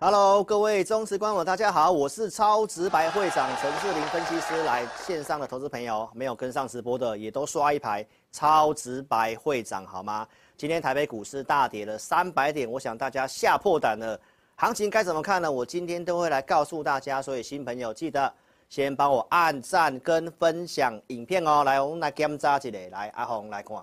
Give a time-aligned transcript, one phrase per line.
[0.00, 4.62] Hello，各位忠实观众，大家好，我是超直白会长陈志玲分析师。
[4.62, 10.24] 来线上的投资朋友，没有跟上直播的，也都刷一排超直白会长好吗？
[10.56, 14.16] 今天台北股市大跌了三百点，我想大家吓破胆了。
[14.54, 15.50] 行情该怎么看呢？
[15.50, 17.20] 我今天都会来告诉大家。
[17.20, 18.32] 所以新朋友记得
[18.68, 21.64] 先帮我按赞跟分享影片哦。
[21.64, 23.76] 来，我们来检查一下，来阿红来看，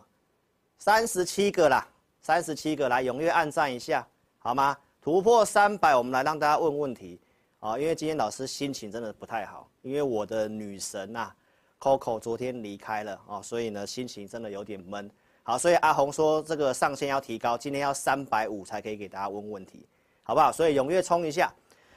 [0.79, 1.85] 三十七个啦，
[2.21, 4.07] 三十七个，来踊跃按赞一下
[4.39, 4.77] 好吗？
[5.05, 7.21] 突破三百，我们来让大家问问题
[7.59, 7.77] 啊！
[7.77, 11.31] 因为今天老师心情真的不太好，因为我的女神呐
[11.79, 15.07] ，Coco 昨天离开了啊，所以呢心情真的有点闷。
[15.43, 19.85] 好，所以阿红说这个上限要提高，今天要三百五才可以给大家问问题，
[20.23, 20.51] 好不好？
[20.51, 21.53] 所以踊跃冲一下。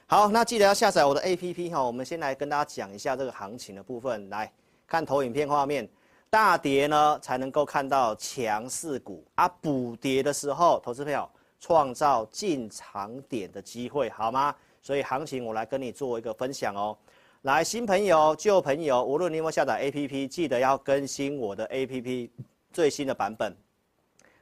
[0.06, 1.82] 好，那记得要下载我的 APP 哈。
[1.82, 4.52] 我们先来跟大家讲一下这个行情的部分，来
[4.86, 5.88] 看投影片画面，
[6.28, 11.26] 大跌呢才能够看到强势股啊，补跌的时候，投资票。
[11.60, 14.54] 创造进场点的机会，好吗？
[14.80, 16.96] 所以行情我来跟你做一个分享哦。
[17.42, 22.30] 来，新朋友、旧朋友，无论你有没有下载 APP，记得要更新我的 APP
[22.72, 23.54] 最新的版本。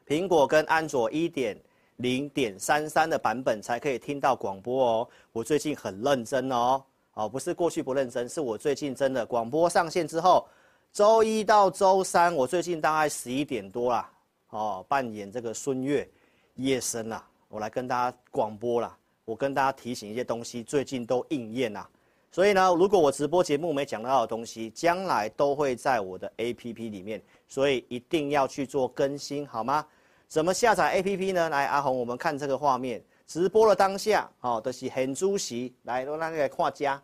[0.07, 1.59] 苹果跟安卓一点
[1.97, 5.09] 零点三三的版本才可以听到广播哦。
[5.33, 6.83] 我最近很认真哦，
[7.15, 10.47] 哦，不是过去不认真，是我最近真的广播上线之后，
[10.93, 14.11] 周一到周三，我最近大概十一点多啦，
[14.51, 16.09] 哦，扮演这个孙越。
[16.57, 18.97] 夜深了，我来跟大家广播了。
[19.25, 21.89] 我跟大家提醒一些东西，最近都应验了。
[22.31, 29.85] 所以呢，如果我直播节目没讲到的东西，将来都会在我的 APP 里面，所以一定要去做更新，好吗？
[30.29, 31.49] 怎么下载 APP 呢？
[31.49, 37.01] 来，阿红，我们看这个画面，直播的当下，哦，都是很主席，来，都那个画家。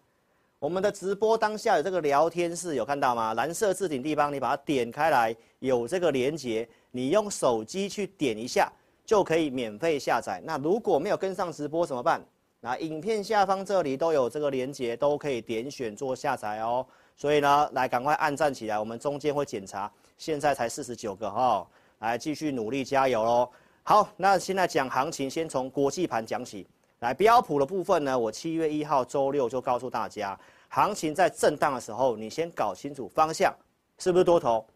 [0.58, 3.34] 我们的直播当下有这个聊天室，有看到吗？
[3.34, 8.72] 蓝色置顶地方，你把它点开来，有这个连接，你用手机去点一下。
[9.12, 10.40] 就可以免费下载。
[10.42, 12.18] 那如果没有跟上直播怎么办？
[12.60, 16.86] 那影片下方这里都有这个连接，都可以点选做下载哦。
[17.14, 19.92] 所以呢，来赶快按赞起来，我们中间会检查。
[20.16, 21.68] 现在才四十九个哈、
[21.98, 23.46] 来继续努力加油喽。
[23.82, 26.66] 好，那现在讲行情，先从国际盘讲起。
[27.00, 30.40] 来标普的部分呢，我七月一号周六就告诉大家，
[30.70, 33.54] 行情在震荡的时候，你先搞清楚方向，
[33.98, 34.66] 是不是多头？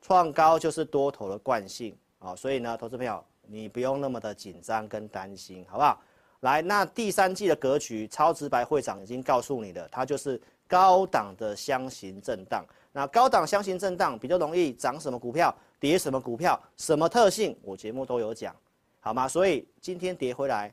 [0.00, 3.20] 创高就是多头的惯性啊、所以呢，投资朋友。
[3.50, 6.00] 你不用那么的紧张跟担心，好不好？
[6.40, 12.64] 来，那第三季的格局，超直白会长已经告诉你了，它就是高档的箱型震荡。
[12.92, 18.54] 那高档箱型震荡比较容易涨什么股票，跌什么股票，什么特性，我节目都有讲，
[19.00, 19.28] 好吗？
[19.28, 20.72] 所以今天跌回来，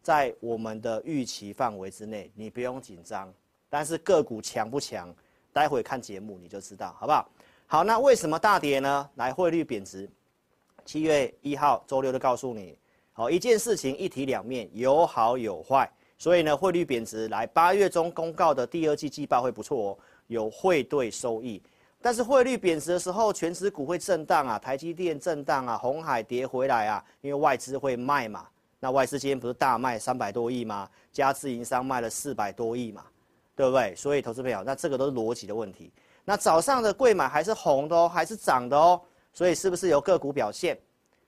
[0.00, 3.32] 在我们的预期范围之内，你不用紧张。
[3.68, 5.14] 但是个股强不强，
[5.52, 7.28] 待会看节目你就知道，好不好？
[7.66, 9.10] 好，那为什么大跌呢？
[9.16, 10.08] 来，汇率贬值。
[10.84, 12.78] 七月一号周六就告诉你，
[13.12, 21.62] 好，一件事情一体两面，有好有坏，所以呢，汇率贬值来八月中公告的第二季季报会不错哦，有汇兑收益，
[22.00, 28.46] 但是汇率贬值的时候，全指股会震荡啊，台积电震荡啊，红海跌回来啊，因为外资会卖嘛，
[28.80, 30.88] 那外资今天不是大卖三百多亿吗？
[31.12, 33.04] 加自营商卖了四百多亿嘛，
[33.54, 33.94] 对不对？
[33.94, 35.92] 所以投资朋友，那这个都是逻辑的问题。
[36.24, 39.00] 那早上的贵买还是红的哦，还是涨的哦。
[39.32, 40.78] 所以是不是由个股表现？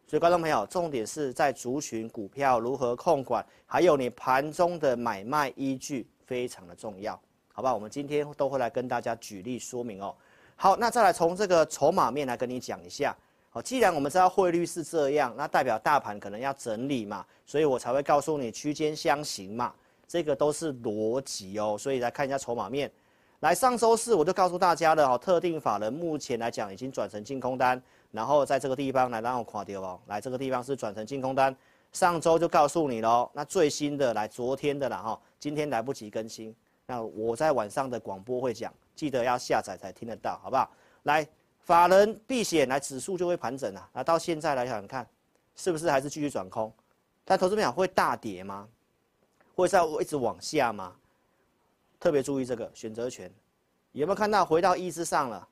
[0.07, 7.19] 所以观众朋友，重点是在族群股票如何控管，还有你盘中的买卖依据非常的重要，
[7.53, 7.73] 好吧？
[7.73, 10.15] 我们今天都会来跟大家举例说明哦。
[10.57, 13.17] 好，那再来从这个筹码面来跟你讲一下。
[13.49, 19.73] 好，既然我们知道汇率是这样，那代表大盘可能要整理嘛，所以我才会告诉你区间箱型嘛，
[20.07, 21.77] 这个都是逻辑哦。
[21.79, 22.93] 所以来看一下筹码面。
[23.41, 31.55] 来，上周四我就告诉大家了哦，特定法人目前来讲已经转成净空单，然后在这个地方来让我垮掉哦，来这个地方是转成净空单，
[31.93, 36.55] 上周就告诉你喽，那最新的来昨天的了哈，今天来不及更新，
[36.87, 40.71] 那我在晚上的广播会讲，记得要下载才听得到，好不好？
[41.03, 41.27] 来，
[41.61, 43.87] 法人避险来指数就会盘整啊。
[43.93, 45.07] 那到现在来想看，
[45.55, 46.73] 是不是还是继续转空？
[47.27, 48.67] 但投资朋友会大跌吗？
[49.55, 50.95] 会在一直往下吗？
[52.05, 53.33] 特别注意这个选择权，
[53.93, 55.49] 有没有看到回到一之上了？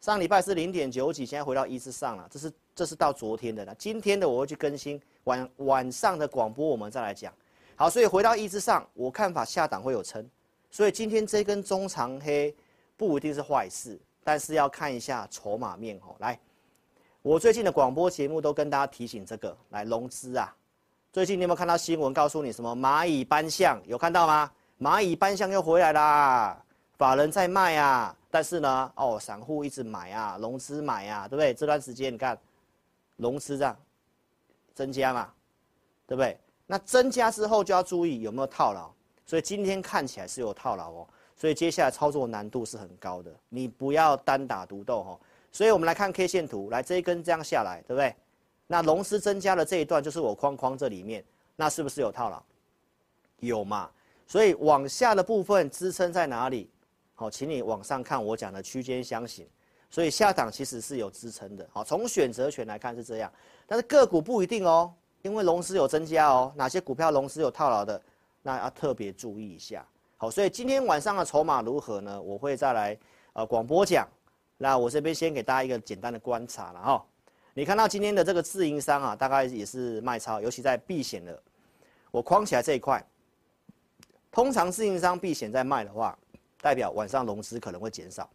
[0.00, 2.24] 上礼拜是零点九几，现在回到一之上了。
[2.30, 3.74] 这是这是到昨天的了。
[3.74, 7.34] 今天的我会去更新晚晚上的广播，我们再来讲。
[7.74, 10.24] 好，所以回到一之上，我看法下档会有撑。
[10.70, 12.54] 所以今天这根中长黑
[12.96, 16.14] 不一定是坏事，但是要看一下筹码面哦。
[16.20, 16.38] 来，
[17.22, 20.54] 我最近的广播节目都跟大家提醒这个，来融资啊。
[21.12, 23.82] 最近你有没有看到新闻告诉你什么蚂蚁搬象？
[23.84, 24.48] 有看到吗？
[24.82, 26.60] 蚂蚁搬箱又回来啦，
[26.98, 31.54] 法人在卖啊，但是呢，哦，散户一直买啊，融资买啊，对不对？
[31.54, 32.36] 这段时间你看，
[33.14, 33.76] 融资这样
[34.74, 35.32] 增加嘛，
[36.04, 36.36] 对不对？
[36.66, 38.90] 那增加之后就要注意有没有套牢，
[39.24, 45.20] 所以今天看起来是有套牢哦，所以接下来操作难度是很高的，你不要单打独斗哦。
[45.52, 48.12] 所以我们来看 K 线图，来这一根这样下来，对不对？
[48.66, 51.24] 那融资增加的这一段就是我框框这里面，
[51.54, 52.42] 那是不是有套牢？
[53.38, 53.88] 有嘛？
[54.32, 56.70] 所以往下的部分支撑在哪里？
[57.14, 59.46] 好，请你往上看我讲的区间箱型。
[59.90, 61.68] 所以下档其实是有支撑的。
[61.70, 63.30] 好，从选择权来看是这样，
[63.66, 64.90] 但是个股不一定哦，
[65.20, 66.50] 因为融资有增加哦。
[66.56, 68.00] 哪些股票融资有套牢的，
[68.40, 69.86] 那要特别注意一下。
[70.16, 72.22] 好，所以今天晚上的筹码如何呢？
[72.22, 72.98] 我会再来
[73.34, 74.08] 呃广播讲。
[74.56, 77.04] 那我这边先给大家一个简单的观察了哈。
[77.52, 81.38] 你看到今天的这个自营商啊，大概也是卖超，尤其在避险的，
[82.10, 83.06] 我框起来这一块。
[84.32, 86.18] 通常自营商避险在卖的话，
[86.62, 88.28] 代表晚上融资可能会减少，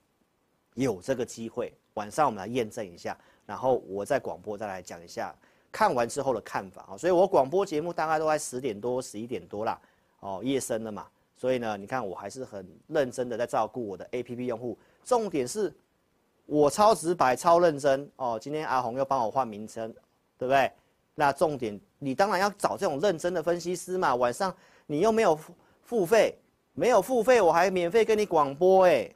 [0.76, 1.74] 有这个机会。
[1.96, 3.18] 晚上我们来验证一下，
[3.48, 5.36] 然后我在广播再来讲一下
[5.72, 6.96] 看完之后的看法啊。
[6.96, 9.82] 所以我广播节目大概都在十点多、十一点多啦，
[10.20, 11.08] 哦，夜深了嘛。
[11.36, 14.78] 所以呢，你看我还是很认真的在照顾我的 APP 用户。
[15.04, 15.74] 重点是，
[16.46, 18.38] 我超直白、超认真哦。
[18.40, 19.92] 今天阿红又帮我换名称，
[20.38, 20.72] 对不对？
[21.16, 24.14] 那重点，你当然要找这种认真的分析师嘛。
[24.14, 24.56] 晚上
[24.86, 25.40] 你又没有。
[25.88, 26.38] 付费
[26.74, 29.10] 没有付费，我还免费跟你广播哎，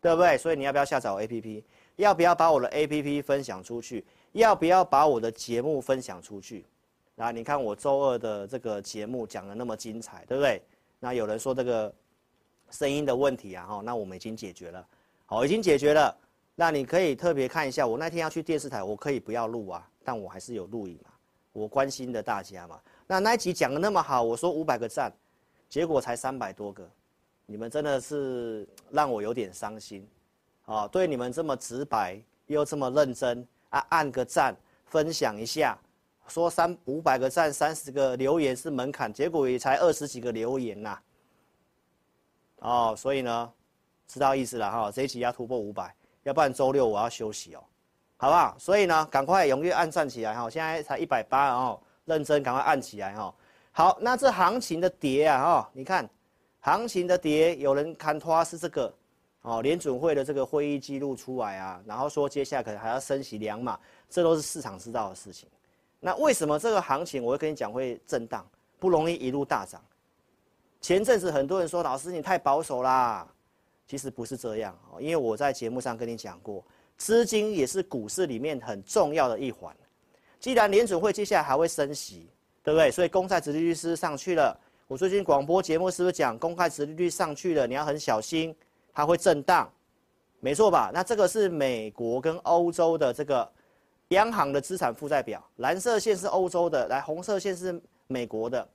[0.00, 0.36] 对不对？
[0.36, 1.62] 所以你要不要下载我 APP？
[1.94, 4.04] 要不要把我的 APP 分享出去？
[4.32, 6.66] 要不要把我的节目分享出去？
[7.14, 10.60] 那你看我周二的这个节目讲得那么精彩，对不对？
[10.98, 11.94] 那有人说这个
[12.70, 14.84] 声音的问题啊，哈，那我们已经解决了，
[15.26, 16.14] 好，已经解决了。
[16.56, 21.10] 那你可以特别看一下，我那天要去电视台，我可以不要录啊，但我还是有录影嘛，
[21.52, 22.80] 我关心的大家嘛。
[23.06, 25.12] 那那一集讲得那么好，我说五百个赞。
[25.70, 26.86] 结果才三百多个，
[27.46, 30.06] 你们真的是让我有点伤心，
[30.66, 34.52] 啊，对你们这么直白又这么认真啊，按个赞，
[34.86, 35.78] 分享一下，
[36.26, 40.98] 说三五百个赞，三十个留言是门槛，结果也才二十几个留言呐，
[42.56, 43.52] 哦，所以呢，
[44.08, 45.94] 知道意思了哈，这一期要突破五百，
[46.24, 47.62] 要不然周六我要休息哦，
[48.16, 48.56] 好不好？
[48.58, 53.32] 所以呢，赶快踊跃按赞起来哈，现在才一百八哦，认真赶快按起来哈。
[53.80, 56.06] 好，那这行情的跌啊，哈、你看，
[56.60, 58.94] 行情的跌，有人看拖是这个，
[59.40, 63.80] 哦，联准会的这个会议记录出来啊，然后说接下来可能还要升息两码，
[64.10, 65.48] 这都是市场知道的事情。
[65.98, 68.46] 那为什么这个行情我会跟你讲会震荡，
[68.78, 69.82] 不容易一路大涨？
[70.82, 73.26] 前阵子很多人说老师你太保守啦，
[73.86, 76.62] 其实不是这样哦，因为我在节目上跟你讲过，
[76.98, 79.74] 资金也是股市里面很重要的一环。
[80.38, 82.28] 既然联准会接下来还会升息。
[82.62, 82.90] 对不对？
[82.90, 84.58] 所以公债殖利率是上去了。
[84.86, 87.66] 我最近广播节目是不是讲公债殖利率上去了？
[87.66, 88.54] 你要很小心，
[88.92, 89.70] 它会震荡，
[90.40, 90.90] 没错吧？
[90.92, 93.48] 那这个是美国跟欧洲的这个
[94.08, 98.68] 央行的资产负债表，蓝色线是欧洲的，来红色线是美国的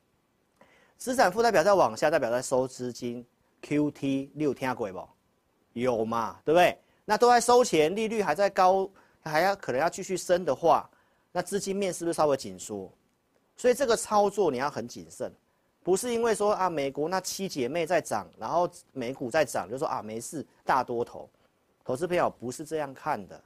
[0.97, 3.25] 资产负债表，再往下代表在收资金
[3.61, 5.05] ，QT 六天鬼不？
[5.73, 6.39] 有嘛？
[6.45, 6.77] 对不对？
[7.03, 8.89] 那都在收钱，利率还在高，
[9.21, 10.89] 还要可能要继续升的话，
[11.33, 12.89] 那资金面是不是稍微紧缩？
[13.55, 15.31] 所以这个操作你要很谨慎，
[15.81, 21.29] 不是因为说啊美国那七姐妹在涨，然后美股在涨，就说啊没事大多头，
[21.83, 23.41] 投资朋友不是这样看的，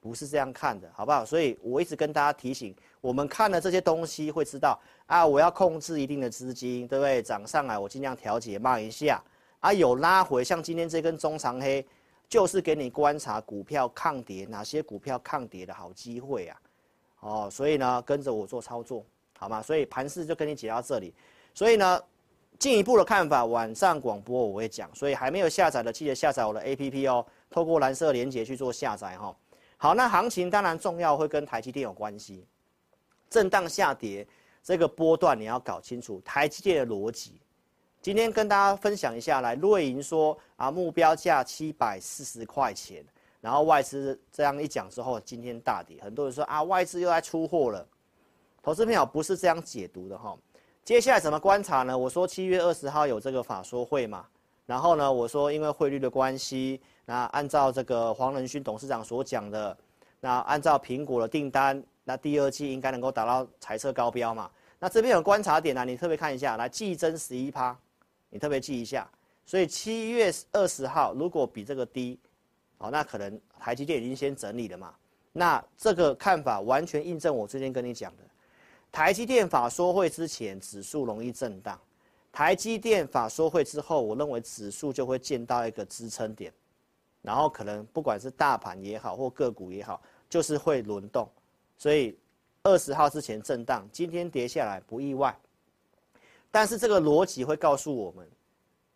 [0.00, 1.24] 不是这样看的，好不好？
[1.24, 7.22] 所以我一直跟大家提醒，我们看了这些东西会知道啊，我要控制一定的资金，对不对？
[7.22, 9.22] 涨上来我尽量调节慢一下，
[9.60, 11.86] 啊有拉回，像今天这根中长黑，
[12.28, 16.60] 就是给你观察股票抗跌，哪些股票抗跌的好机会啊，
[17.20, 19.04] 哦，所以呢跟着我做操作。
[19.44, 19.60] 好吗？
[19.60, 21.12] 所以盘势就跟你解到这里，
[21.52, 22.02] 所以呢，
[22.58, 24.88] 进一步的看法，晚上广播我会讲。
[24.94, 29.36] 所以还没有下载的，记得下载我的 APP 哦，透过蓝色连接去做下载哈。
[29.76, 32.46] 好，那行情当然重要，会跟台积电有关系。
[33.28, 34.26] 震荡下跌
[34.62, 37.38] 这个波段你要搞清楚台积电的逻辑。
[38.00, 43.04] 今天跟大家分享一下，来瑞银说啊，目标价七百四十块钱，
[43.42, 47.86] 然后外资这样一讲之后，今天大跌，很多人说啊，外资又来出货了。
[48.64, 50.34] 投资朋友不是这样解读的哈。
[50.82, 51.96] 接下来怎么观察呢？
[51.96, 54.24] 我说七月二十号有这个法说会嘛，
[54.64, 59.76] 然后呢，我说因为汇率的关系，那按照这个黄仁勋董事长所讲的，
[60.18, 64.50] 那按照苹果的订单，那第二季应该能够达到财测高标嘛。
[64.78, 67.76] 那这边有观察点、啊，你特别看一下，来季增十一趴，
[68.30, 69.06] 你特别记一下。
[69.44, 72.18] 所以七月二十号如果比这个低。
[72.78, 74.94] 好，那可能台积电已经先整理了嘛？
[75.34, 78.23] 那这个看法完全印证我之前跟你讲的，
[78.94, 81.76] 台积电法说会之前指数容易震荡，
[82.30, 86.52] 台积电法说会之后，我认为指数就会见到一个支撑点，
[87.20, 91.28] 然后可能不管是大盘也好或个股也好，就是会轮动，
[91.76, 92.16] 所以
[92.62, 95.36] 二十号之前震荡，今天跌下来不意外，
[96.52, 98.24] 但是这个逻辑会告诉我们，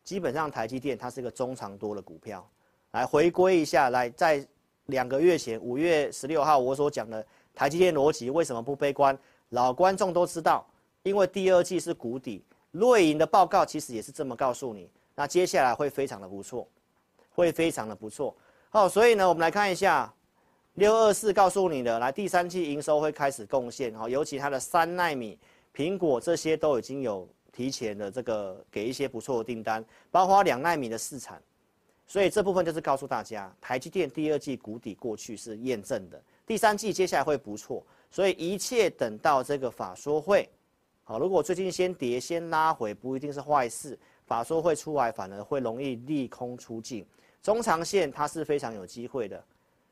[0.04, 2.48] 基本上台积电它是一个中长多的股票。
[2.92, 4.46] 来回归一下，来在
[4.86, 9.18] 两个月前五月十六号我所讲的台积电逻辑为什么不悲观？
[9.50, 10.66] 老观众都知道，
[11.02, 14.90] 因为第二季是谷底，瑞银的报告其实也是这么告诉你。
[15.14, 16.68] 那接下来会非常的不错，
[17.34, 18.36] 会非常的不错。
[18.70, 20.12] 好，所以呢，我们来看一下
[20.74, 25.38] 六二四告诉你的，来第三季营收会开始贡献，好，尤其它的三奈米、
[25.74, 31.40] 苹果这些都已经有提前的这个给一些不错的订单，包括两奈米的市场。
[32.06, 37.84] 所以这部分就是告诉大家，台积电第二季谷底过去是验证的，第三季接下来会不错。
[38.10, 40.48] 所以一切等到这个法说会，
[41.04, 43.98] 好，如果最近先跌先拉回，不一定是坏事。
[44.26, 47.06] 法说会出来反而会容易利空出尽，
[47.42, 49.42] 中长线它是非常有机会的。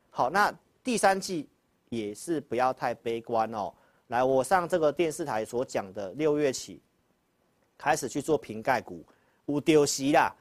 [0.09, 1.49] 好，那第三季
[1.89, 3.73] 也是不要太悲观哦。
[4.07, 6.81] 来，我上这个电视台所讲的，六月起
[7.77, 9.03] 开始去做瓶盖股，
[9.47, 10.33] 有丢席啦，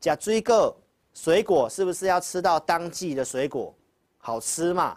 [0.00, 0.74] 加追个。
[1.14, 3.74] 水果是不是要吃到当季的水果，
[4.18, 4.96] 好吃嘛？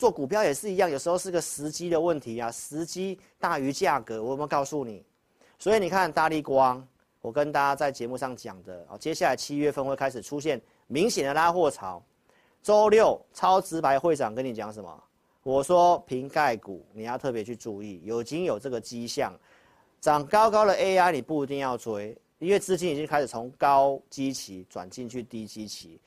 [0.00, 4.22] 做股票也是一样，有时候是个时机的问题啊，时机大于价格。
[4.22, 5.04] 我有没有告诉你？
[5.58, 6.82] 所以你看大立光，
[7.20, 12.02] 我跟大家在节目上讲的啊，接下来七月份会开始出现明显的拉货潮。
[12.62, 15.04] 周六超直白会长跟你讲什么？
[15.42, 19.38] 我说瓶盖股你要特别去注意，已经有这个迹象，
[20.00, 22.16] 涨高高的 AI 你不一定要追。
[22.38, 26.00] 因为资金已经开始从高基期转进去低基期，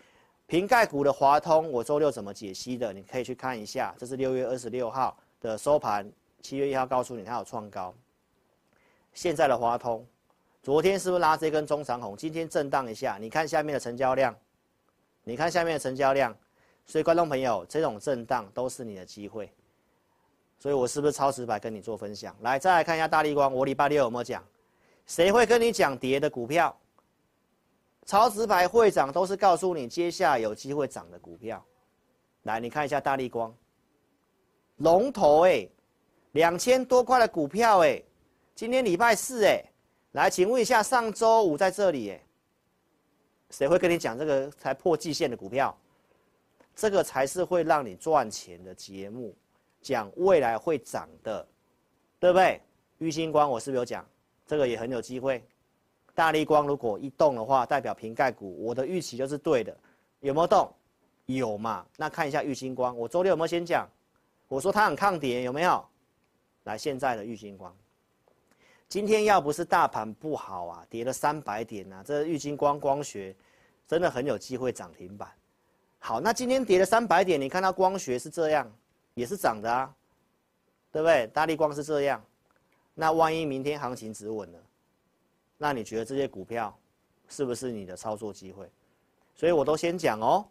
[0.46, 2.94] 瓶盖股的华通，我周六怎么解析的？
[2.94, 6.10] 你可以去看一下，这是六月二十六号的收盘，
[6.42, 7.94] 七月一号告诉你它有创高。
[9.14, 10.06] 现在的华通，
[10.62, 12.16] 昨天是不是拉这根中长红？
[12.16, 14.36] 今天震荡一下，你看下面的成交量，
[15.24, 16.36] 你看下面的成交量，
[16.86, 19.52] 所以观众朋友，这种震荡都是你的机会。
[20.60, 22.36] 所以我是不是超直白跟你做分享？
[22.42, 24.44] 来，再来看一下大立光，我礼拜六有没有讲？
[25.06, 26.76] 谁会跟你讲跌的股票？
[28.05, 31.63] 超直牌会长都是告诉你接下来有机会涨的股票。
[32.43, 33.55] 来，你看一下大立光，
[34.77, 35.72] 龙头哎、欸，
[36.33, 38.01] 两千多块的股票哎、
[38.53, 39.69] 今天礼拜四哎、欸，
[40.12, 42.24] 来，请问一下，上周五在这里哎、欸，
[43.51, 45.75] 谁会跟你讲这个才破季线的股票？
[46.75, 49.33] 这个才是会让你赚钱的节目，
[49.81, 51.48] 讲未来会涨的，
[52.19, 52.60] 对不对？
[52.98, 54.05] 玉晶光，我是不是有讲？
[54.45, 55.45] 这个也很有机会，
[56.15, 59.75] 大力光如果一动的话，代表瓶盖股，我的预期就是对的，
[60.20, 60.72] 有没有动？
[61.25, 61.86] 有嘛？
[61.98, 63.89] 那看一下玉晶光，我周六有没有先讲？
[64.48, 65.84] 我说它很抗跌，有没有？
[66.65, 67.75] 来，现在的玉晶光，
[68.88, 73.36] 今天要不是大盘不好啊，跌了三百点啊，这玉晶光光学
[73.88, 75.29] 真的很有机会涨停板。
[76.00, 78.72] 好，那今天跌了三百点，你看到光学是这样，
[79.13, 79.93] 也是涨的啊，
[80.91, 81.27] 对不对？
[81.27, 82.24] 大力光是这样。
[82.93, 84.60] 那万一明天行情止稳了，
[85.63, 86.77] 那你觉得这些股票
[87.29, 88.70] 是不是你的操作机会？
[89.34, 90.46] 所以我都先讲哦。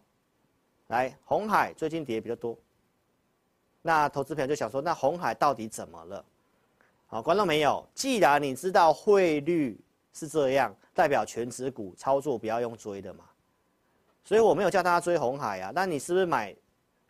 [0.86, 2.56] 来，红海最近跌比较多，
[3.82, 6.24] 那投资朋友就想说，那红海到底怎么了？
[7.08, 7.86] 好，观众没有？
[7.94, 9.78] 既然你知道汇率
[10.14, 13.26] 是这样，代表权值股操作不要用追的嘛。
[14.24, 15.70] 所以我没有叫大家追红海啊。
[15.74, 16.56] 那你是不是买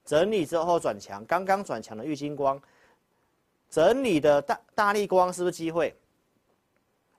[0.05, 2.61] 整理之后转强，刚刚转强的玉晶光？
[3.71, 5.95] 整理的大大力光是不是机会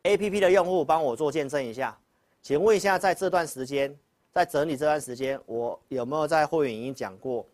[0.04, 1.98] ？A P P 的用户帮我做见证一下，
[2.42, 3.98] 请问一下，在这段时间，
[4.32, 7.46] 在整理这段时间，我有没有在会员已经讲过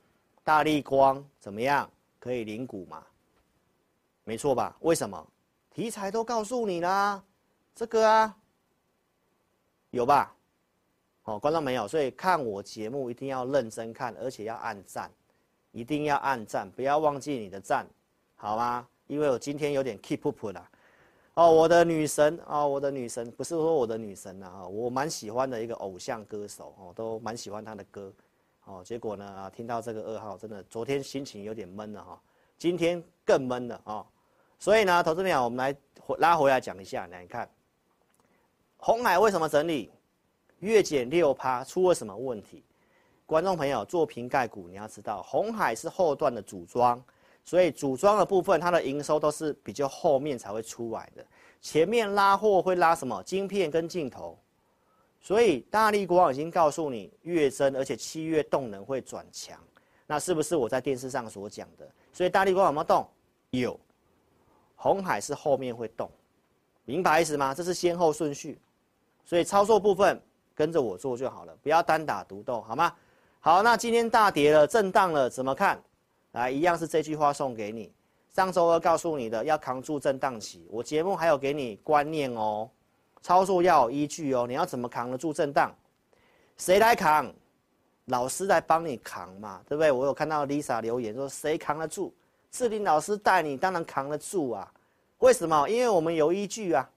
[0.44, 1.90] 大立光怎么样
[2.20, 3.04] 可以领股嘛？
[4.24, 4.76] 没错吧？
[4.82, 5.26] 为什么？
[5.74, 7.24] 题材都告诉你啦，
[7.76, 8.36] 这个啊，
[9.92, 10.36] 有吧？
[11.24, 15.12] 哦，观众没有，所以看我节目一定要认真看，而且要按赞，
[15.72, 17.86] 一定要按赞，不要忘记你的赞。
[18.36, 18.88] 好吗？
[19.06, 20.70] 因为我今天有点 keep up 啦，
[21.40, 28.12] 哦，我的女神哦，我的女神不是说我的女神呐，我蛮喜欢的一个偶像歌手哦，都蛮喜欢他的歌，
[28.66, 32.22] 哦，结果呢啊，听到这个噩耗，真的昨天心情有点闷了哈，
[32.58, 34.06] 今天更闷了啊。
[34.60, 35.74] 所以呢，投资朋友，我们来
[36.18, 37.50] 拉回来讲一下，来看，
[38.76, 39.90] 红海为什么整理，
[40.58, 42.66] 月减六趴，出了什么问题？
[43.26, 47.02] 观众朋友做瓶盖股，你要知道，红海是后段的组装，
[47.50, 51.26] 所以组装的部分，它的营收都是比较后面才会出来的。
[51.60, 53.24] 前面拉货会拉什么？
[53.24, 54.38] 晶片跟镜头。
[55.20, 59.60] 所以大力国光已经告诉你月增，而且七月动能会转强，
[60.06, 61.90] 那是不是我在电视上所讲的？
[62.14, 63.10] 所以大力国光有没有动？
[63.50, 63.80] 有。
[64.76, 66.08] 红海是后面会动，
[66.86, 67.52] 明白意思吗？
[67.52, 68.62] 这是先后顺序，
[69.26, 70.22] 所以操作部分
[70.54, 72.94] 跟着我做就好了，不要单打独斗，好吗？
[73.40, 75.82] 好，那今天大跌了，震荡了，怎么看？
[76.40, 77.92] 来，一样是这句话送给你。
[78.34, 80.66] 上周二告诉你的，要扛住震荡期。
[80.72, 82.70] 我节目还有给你观念哦，
[83.22, 84.46] 操作要有依据哦。
[84.48, 85.76] 你要怎么扛得住震荡？
[86.56, 87.30] 谁来扛？
[88.06, 89.92] 老师来帮你扛嘛，对不对？
[89.92, 92.14] 我有看到 Lisa 留言说，谁扛得住？
[92.50, 94.72] 志林老师带你，当然扛得住啊。
[95.18, 95.68] 为什么？
[95.68, 96.90] 因为我们有依据啊。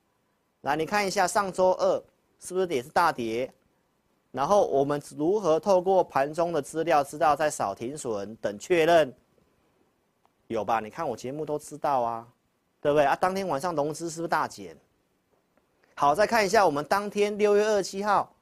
[0.61, 2.00] 来，你看一下上周二
[2.38, 3.52] 是不是也是大跌？
[4.30, 9.12] 然后我们如何透过盘中的资料知道在扫停损等确认？
[10.52, 10.78] 有吧？
[10.78, 12.28] 你看我节目都知道啊，
[12.80, 13.16] 对不对啊？
[13.16, 14.76] 当天晚上融资是不是大减？
[15.94, 18.35] 好，再看一下我们当天六月二十七号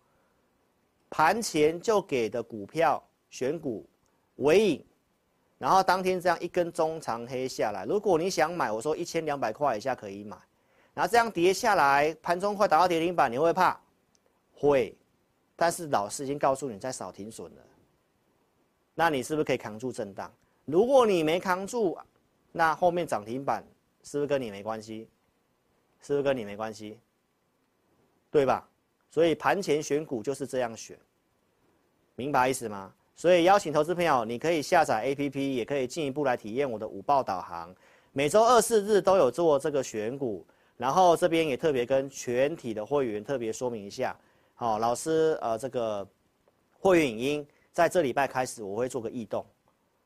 [1.08, 3.88] 盘前就给的股票选股
[4.36, 4.86] 尾影，
[5.58, 10.36] 然后当天这样一根中长黑下来，如果你想买，我说一千两百块以下可以买，
[10.94, 13.78] 然后这样跌下来，盘中快打到跌停板，你会怕？
[14.54, 14.96] 会。
[15.56, 17.62] 但是老师已经告诉你在少停损了，
[18.94, 20.32] 那你是不是可以扛住震荡？
[20.70, 21.98] 如果你没扛住，
[22.52, 23.64] 那后面涨停板
[24.02, 25.08] 是不是跟你没关系？
[26.00, 26.98] 是不是跟你没关系？
[28.30, 28.66] 对吧？
[29.10, 30.96] 所以盘前选股就是这样选，
[32.14, 32.92] 明白意思吗？
[33.16, 37.74] 所以邀请投资朋友，你可以下载 APP，也可以进一步来体验我的午报导航。
[38.12, 44.16] 每周二、四日都有做这个选股，然后这边也特别跟全体的会员特别说明一下。
[44.54, 46.06] 好，老师，呃，这个
[46.78, 49.44] 会员影音在这礼拜开始，我会做个异动。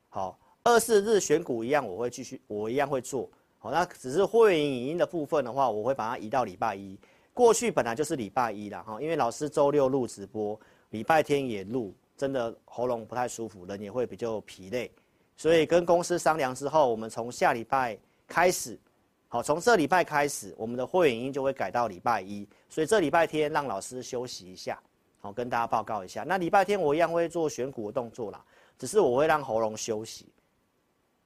[0.09, 3.29] 好，二四日选股一样，我会继续，我一样会做。
[3.59, 6.97] 好，那只是会员影音的部分的话，我会把它移到礼拜一。
[7.35, 14.91] 过去本来就是礼拜一啦，哈，因为老师周六录直播，礼拜天也录，真的喉咙不太舒服，人也会比较疲累，
[15.37, 17.95] 所以跟公司商量之后，我们从下礼拜
[18.27, 18.75] 开始。
[19.27, 24.81] 好，从这礼拜开始，我们的会员音就会改到礼拜一，所以这礼拜天让老师休息一下，
[25.19, 26.23] 好，跟大家报告一下。
[26.23, 28.43] 那礼拜天我一样会做选股的动作啦，
[28.79, 30.25] 只是我会让喉咙休息。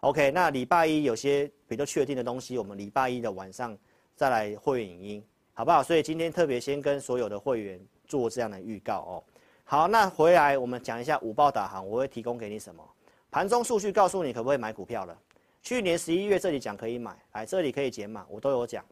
[0.01, 3.77] OK，那礼拜一有些比较确定的东西，我们礼拜一的晚上
[4.15, 5.21] 再来会员音，
[5.53, 5.83] 好不好？
[5.83, 9.23] 所以今天特别先跟所有的会员做这样的预告哦。
[9.65, 12.81] 好，那回来我们讲一下五报导航，我会提供给你什么？
[13.29, 15.17] 盘中数据告诉你可不可以买股票了。
[15.61, 18.83] 去年十一月这里讲可以买，来这里可以减码，我都有讲。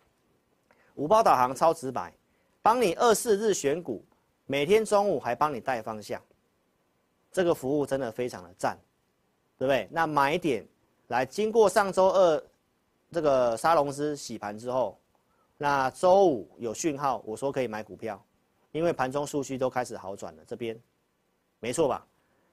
[0.95, 2.13] 五报导航超直白，
[2.61, 4.03] 帮你二四日选股，
[4.45, 6.21] 每天中午还帮你带方向，
[7.31, 8.77] 这个服务真的非常的赞，
[9.57, 9.87] 对不对？
[9.89, 10.67] 那买点
[11.07, 12.43] 来，经过上周二
[13.11, 14.97] 这个沙龙资洗盘之后，
[15.57, 18.21] 那周五有讯号，我说可以买股票，
[18.71, 20.77] 因为盘中数据都开始好转了，这边
[21.59, 22.05] 没错吧？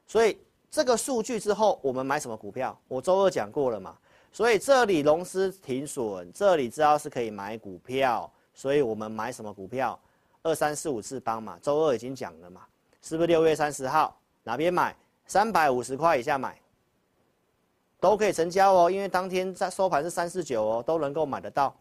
[0.06, 0.38] 所以
[0.70, 2.78] 这个数据之后，我们买什么股票？
[2.86, 3.96] 我周二讲过了嘛。
[4.32, 9.98] 所以这里融资停损，这里知道是可以买股票，所以我们买什么股票？
[10.42, 12.62] 二三四五次方嘛，周二已经讲了嘛，
[13.00, 14.94] 是不是六月三十号哪边买？
[15.26, 16.60] 三百五十块以下买，
[18.04, 21.74] 都可以成交哦，因为当天在收盘是三四九哦，都能够买得到。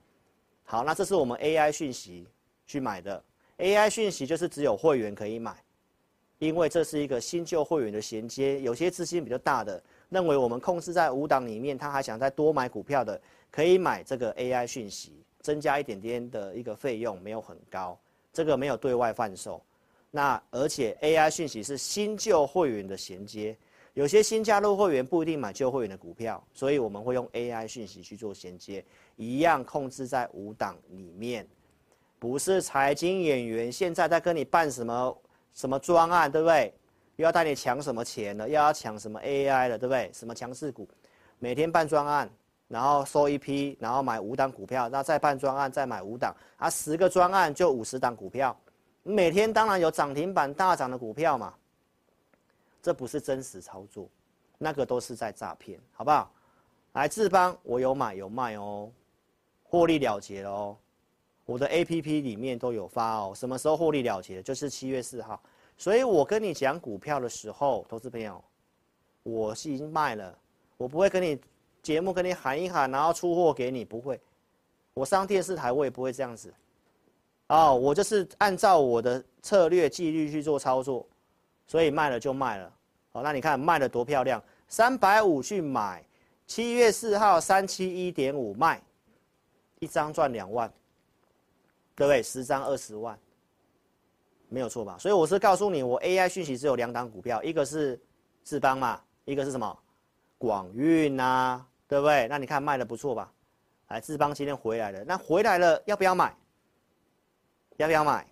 [0.64, 2.26] 好，那这是我们 AI 讯息
[2.66, 3.22] 去买的
[3.58, 5.54] ，AI 讯息就是只有会员可以买，
[6.40, 9.84] 因为这是一个新旧会员的衔接，有些资金比较大的。
[10.08, 13.20] 认为我们控制在五档里面，他还想再多买股票的，
[13.52, 18.00] 可以买这个 AI 讯息，增加一点点的一个费用，没有很高，
[18.32, 19.62] 这个没有对外贩售。
[20.10, 23.58] 那而且 AI 讯息是新旧会员的衔接，
[23.94, 28.84] 有些新加入会员不一定买旧会员的股票，所以我们会用 AI 讯息去做衔接，
[29.18, 31.48] 一样控制在五档里面，
[32.18, 35.18] 不是财经演员现在在跟你办什么
[35.54, 36.74] 什么专案，对不对？
[37.18, 38.48] 又要带你抢什么钱了？
[38.48, 40.10] 又要抢什么 AI 了，对不对？
[40.12, 40.90] 什么强势股，
[41.38, 42.28] 每天办专案，
[42.68, 48.60] 然后收一批，然后买五档股票，那再办专案，再买五档，啊，十个专案就五十档股票，
[49.04, 51.54] 每天当然有涨停板大涨的股票嘛。
[52.84, 54.08] 这不是真实操作，
[54.58, 56.30] 那个都是在诈骗，好不好？
[56.92, 58.92] 来智邦，我有买有卖哦，
[59.64, 60.78] 获利了结哦，
[61.46, 64.44] 我的 APP 里面都有发哦，什么时候获利了结？
[64.44, 65.42] 就是七月四号。
[65.78, 68.44] 所以我跟你讲股票的时候，投资朋友，
[69.24, 70.38] 我是已经卖了，
[70.78, 71.40] 我不会跟你
[71.82, 74.20] 节目跟你喊一喊，然后出货给你，不会。
[74.94, 76.54] 我上电视台我也不会这样子，
[77.48, 81.04] 哦，我就是按照我的策略纪律去做操作，
[81.68, 82.72] 所以卖了就卖了。
[83.12, 86.04] 好，那你看卖的多漂亮，三百五去买，
[86.46, 88.82] 七月四号三七一点五卖，
[89.80, 90.72] 一张赚两万，
[91.96, 92.24] 对不对？
[92.24, 93.18] 十张二十万，
[94.50, 94.98] 没有错吧？
[95.00, 98.00] 所以我是告诉你，我 AI 讯息只有两档股票，一个是
[98.44, 99.02] 智邦嘛。
[99.26, 99.80] 一个是什么，
[100.38, 102.28] 广运呐，对不对？
[102.28, 103.32] 那你看卖的不错吧？
[103.88, 106.36] 哎，智邦今天回来了，那回来了要不要买？
[107.78, 108.28] 要不要买？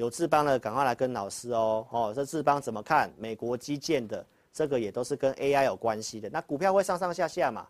[0.00, 1.86] 有智邦的赶快来跟老师哦。
[1.90, 3.12] 哦，这智邦怎么看？
[3.18, 6.30] 美国基建的这个也都是跟 AI 有关系的。
[6.30, 7.68] 那股票会上上下下嘛？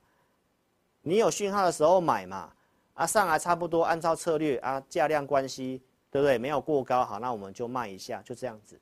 [1.02, 2.52] 你有讯号的时候买嘛？
[2.94, 6.38] 啊，上来差不多按照策略啊，价量关系，对不对？
[6.38, 8.80] 没有过高，好，那我们就卖一下，就这样子，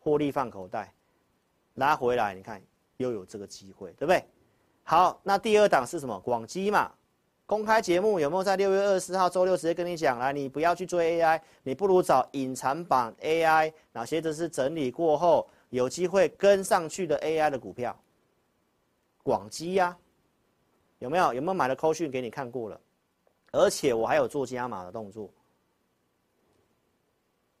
[0.00, 0.92] 获利放口袋，
[1.74, 2.60] 拉回来，你看。
[2.98, 4.24] 又有这个机会，对不对？
[4.84, 6.16] 好，那第二档是什么？
[6.20, 6.92] 广基嘛。
[7.46, 10.18] 公开节目有没有在六月二十四号周六直接跟你讲？
[10.18, 17.94] 来，你不要去追 AI，你不如找隐藏版 AI，哪些都是整理过后有机会跟上去的 AI 的股票。
[19.22, 19.94] 广基呀，
[21.00, 21.34] 有没有？
[21.34, 22.80] 有没有买的扣讯给你看过了？
[23.52, 25.30] 而且我还有做加码的动作。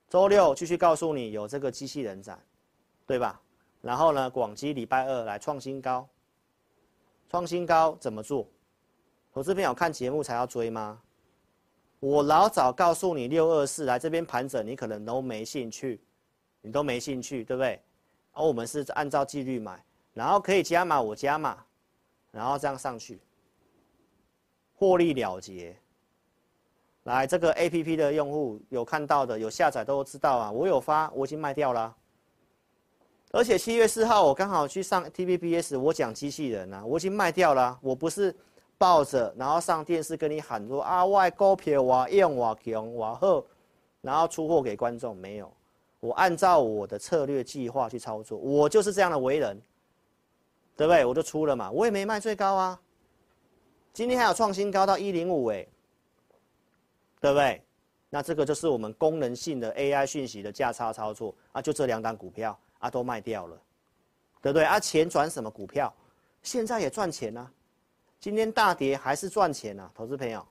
[0.08, 2.38] 周六继续告诉你有这个机器人展，
[3.06, 3.38] 对吧？
[3.82, 6.08] 然后呢，广基礼拜二来创新高，
[7.28, 8.48] 创新高怎么做？
[9.34, 10.96] 投资朋友看节目才要追吗？
[11.98, 16.00] 我老早告诉你六二四来这边盘整，你可能都没兴趣，
[16.60, 17.82] 你都没兴趣，对不对？
[18.30, 21.58] 而我们是按照纪律买，然后可以加码我加码，
[22.30, 23.20] 然后这样上去，
[24.76, 25.74] 获利了结。
[27.02, 31.92] 来，这个 APP 的用户有看到的，有下载都知道啊，我有发，我已经卖掉了。
[33.32, 37.76] 而且七月四号我刚好去上 TVBS，我讲机器人啊，我已经卖掉了。
[37.82, 38.32] 我不是
[38.78, 43.44] 抱着，然后上电视跟你喊说啊，外高撇我用我强我好，
[44.00, 45.52] 然后出货给观众没有？
[46.00, 49.60] 我按照我的策略计划去操作，我就是这样的为人，
[50.76, 51.04] 对不对？
[51.04, 52.80] 我就出了嘛，我也没卖最高啊。
[53.92, 55.66] 今天还有创新高到一零五哎，
[57.20, 57.62] 对不对？
[58.10, 62.58] 那这个就是我们功能性的 AI 讯息的价差操作啊，就这两档股票。
[62.80, 63.56] 啊，都卖掉了，
[64.42, 64.62] 对不对？
[64.62, 65.90] 啊，钱转什么股票？
[66.42, 67.50] 现在也赚钱啊，
[68.24, 70.42] 今天大跌还是赚钱啊，投资朋友。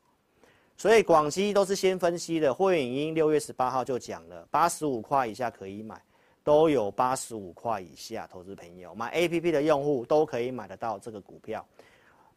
[0.77, 5.99] 所以广西都是先分析的，会影音六月十八号就讲了，八十五块以下可以买，
[6.43, 11.65] 都有八十五块以下，投资朋友买 APP 的用户都可以买得到这个股票。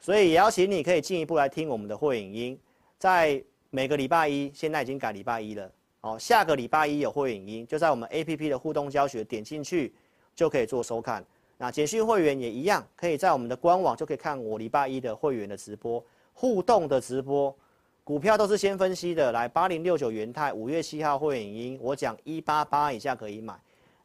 [0.00, 2.58] 所以也邀请你可以进一步来听我们的会影音，
[2.96, 5.70] 在每个礼拜一，现在已经改礼拜一了。
[6.00, 9.94] 哦，下个礼拜一有会影音，就在我们 APP 的互动教学，点进去
[10.34, 11.22] 就可以做收看。
[11.58, 17.56] 那简讯会员也一样，可以在我们的官网就可以看我礼拜一的会员的直播，互动的直播，
[18.04, 19.32] 股票都是先分析的。
[19.32, 23.58] 来，八零六九元泰，五月七号会员音，我讲一八八以下可以买，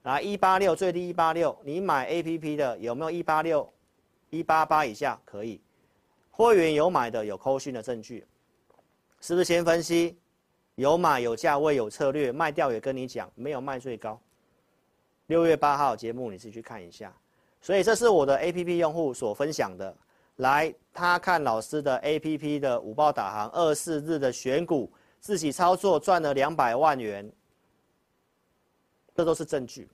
[0.04, 3.70] 来一八六最低一八六，你买 APP 的有没有一八六？
[4.30, 5.60] 一八八以下可以，
[6.30, 8.26] 会员有买的有扣讯的证据，
[9.20, 10.18] 是不是先分析？
[10.76, 14.18] 有买有价位有策略，卖掉也跟你讲，没有卖最高。
[15.28, 17.14] 六月八号节目你自己去看一下。
[17.62, 19.96] 所以这是我的 APP 用户所分享的。
[20.38, 27.32] 来，他看老师的 APP 的五报导航，二四日的选股，自己操作赚了两百万元，
[29.14, 29.88] 这都是证据。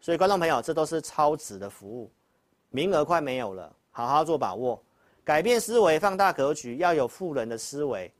[0.00, 2.10] 所以观众朋友，这都是超值的服务，
[2.70, 4.82] 名额快没有了，好好做把握，
[5.22, 8.10] 改变思维，放大格局，要有富人的思维。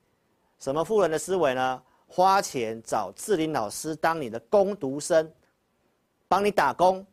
[0.59, 1.83] 什么富人的思维呢？
[2.07, 5.33] 花钱找志霖老师当你的工读生，
[6.29, 7.07] 帮你打工，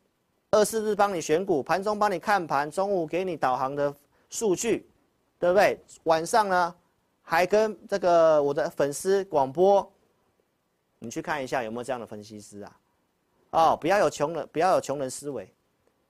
[0.57, 3.93] 二四日帮你选股，盘中帮你看盘，中午给你导航的
[4.27, 4.89] 数据，
[5.37, 5.79] 对不对？
[6.05, 6.75] 晚上呢，
[7.21, 9.87] 还跟这个我的粉丝广播，
[10.97, 12.77] 你去看一下有没有这样的分析师啊？
[13.51, 15.47] 哦，不要有穷人，不要有穷人思维，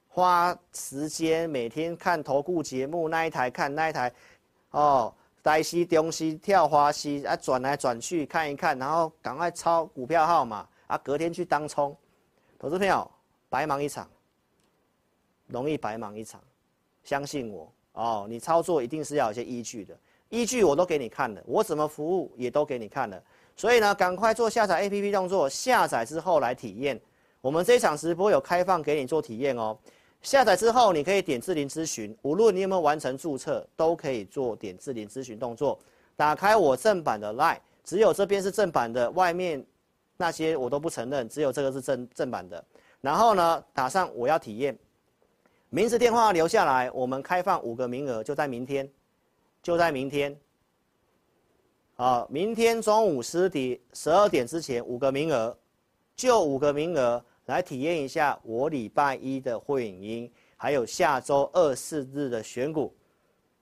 [0.07, 4.13] 花时间每天看投顾节目，那一台看那一台，
[4.71, 5.13] 哦。
[5.43, 11.95] 台西、中西、跳花西啊，转来转去看一看，然后赶快抄股票号码啊，隔天去当冲，
[12.59, 13.09] 投资朋友
[13.47, 14.05] 白忙一场，
[15.47, 16.41] 容易白忙一场，
[17.03, 19.97] 相信我哦，你操作一定是要有些依据的，
[20.29, 23.21] 依据我都给你看了，我怎么服务也都给你看了，
[23.55, 26.99] 所以呢，赶快做下载 APP 动作，下载之后来体验，
[27.41, 29.77] 我们这一场直播有开放给你做体验哦。
[30.21, 35.77] 下载之后，你可以点智林咨询，无论你有没有完成注册，都可以做点智林咨询动作。
[36.15, 39.63] 打开我正版的 LINE，只有这边是正版的，外面
[40.17, 42.61] 那些我都不承认，只有这个是正正版的。
[42.99, 44.77] 然后呢，打上我要体验，
[45.69, 48.89] 名字电话留下来，我们开放五个名额，就在明天，
[49.61, 50.35] 就在明天。
[51.97, 55.57] 啊，明天中午十点十二点之前五个名额，
[56.15, 62.95] 就五个名额来体验一下我礼拜一的会影音，还有下周二四日的选股。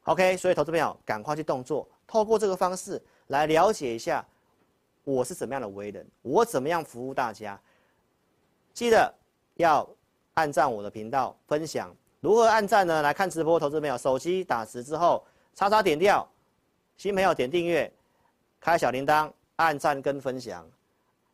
[0.04, 4.24] OK，所以投资朋友赶快去动作，透过这个方式来了解一下
[5.04, 7.60] 我是怎么样的为人，我怎么样服务大家。
[8.76, 9.12] 记得
[9.56, 9.90] 要。
[10.36, 13.02] 按赞我的频道，分享如何按赞呢？
[13.02, 16.28] 来看直播，投资朋友手机打字之后，叉叉点掉，
[16.98, 17.90] 新朋友点订阅，
[18.60, 20.68] 开小铃铛，按赞跟分享。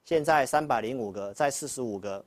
[0.06, 2.24] 现在三百零五个，再四十五个，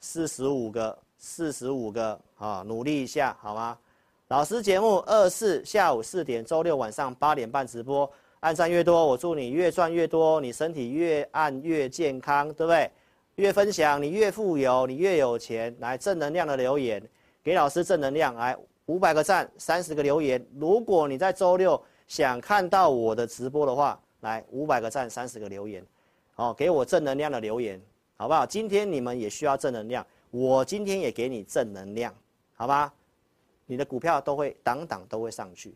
[0.00, 2.62] 四十五个，四十五个啊！
[2.66, 3.78] 努力一下好吗？
[4.26, 8.10] 老师节目二四下午四点，周六晚上八点半直播。
[8.40, 12.90] 按赞越多，我祝你越赚越多，你身体越按越健康，对不对？
[13.38, 15.74] 越分享你越富有，你越有钱。
[15.78, 17.00] 来正能量的留言，
[17.40, 18.34] 给老师正能量。
[18.34, 20.44] 来五百个赞，三十个留言。
[20.56, 25.86] 如果你在周六想看到我的直播的话，来五百个赞，三十个留言。
[26.34, 27.80] 好，给我正能量的留言，
[28.16, 28.44] 好不好？
[28.44, 32.12] 今天你们也需要正能量，我今天也给你正能量，
[32.56, 32.92] 好吧？
[33.66, 35.72] 你的股票都会档档都会上去，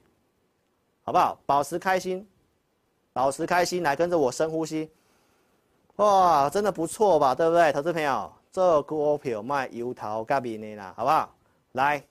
[1.04, 1.38] 好不好？
[1.46, 2.26] 保持开心，
[3.12, 4.90] 保持开心，来跟着我深呼吸。
[5.96, 8.32] 哇，真的不错吧，对不对，投资朋友？
[8.50, 11.34] 这股票卖油桃咖比呢啦，好不好？
[11.72, 12.02] 来，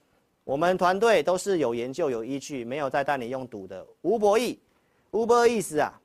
[0.43, 3.85] 我们团队都是有研究、有依据，没有在带你用赌的。
[4.01, 4.57] 吴博弈，
[5.11, 5.99] 吴博意思啊，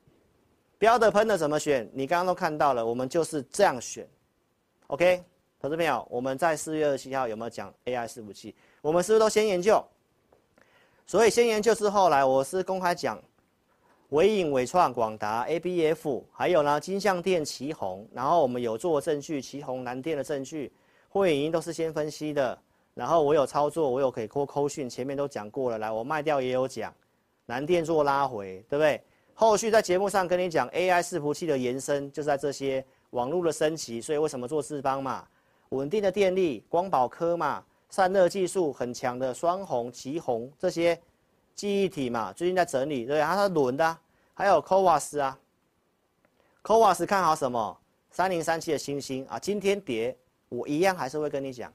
[0.77, 1.89] 标的喷的怎么选？
[1.93, 4.07] 你刚刚都看到了，我们就是这样选。
[4.87, 5.23] OK，
[5.59, 8.55] 投资朋友，我们在四月二十七号有没有讲 AI 伺服器？
[8.81, 9.83] 我们是不是都先研究？
[11.05, 13.19] 所以先研究之后来，我是公开讲。
[14.11, 20.71] 纬颖、纬创、广达、ABF，还有呢，金像电、奇鋐，然后我们有做证据，奇鋐、南电的证据，
[21.09, 22.57] 会影音都是先分析的，
[22.93, 26.93] 然后我有操作，我有可以扣扣讯，前面都讲过了，来，我卖掉也有讲，
[27.45, 29.01] 南电做拉回，对不对？
[29.33, 35.27] 后续在节目上跟你讲 AI 伺服器的延伸，就是在这些网络的升级，所以为什么做四邦嘛？
[35.69, 40.97] 稳定的电力，光宝科嘛，散热技术很强的双鸿、奇鋐这些。
[41.57, 43.97] 记忆体嘛，最近在整理，对，它是轮的、
[44.35, 45.37] 还有 CoWoS 啊
[46.63, 47.75] ，CoWoS 看好什么？
[48.11, 50.15] 三零三七的星星啊，今天跌，
[50.49, 51.73] 我一样还是会跟你讲。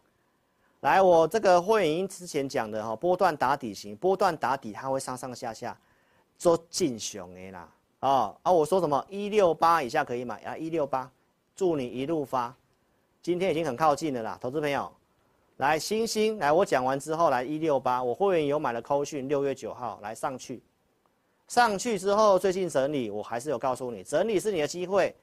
[0.83, 5.77] 来，我这个会员音之前讲的哈，波段打底型，波段打底它会上上下下
[6.38, 7.68] 做进熊的啦，
[8.01, 9.05] 哦啊，我说什么？
[9.09, 11.11] 一六八以下可以买啊，一六八，
[11.57, 12.55] 祝你一路发。
[13.21, 14.92] 今天已经很靠近了啦，投资朋友。
[15.62, 20.61] 来，星星，来，我讲完之后，来一六八，我会员有买了扣讯，六月九号来上去，
[21.46, 25.14] 上去之后最近整理，我还是有告诉你，整理是你的机会。